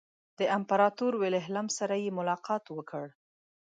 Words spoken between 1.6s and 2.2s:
سره یې